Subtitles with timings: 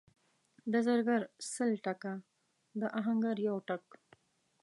[0.71, 1.21] د زرګر
[1.51, 2.13] سل ټکه،
[2.79, 3.85] د اهنګر یو ټک.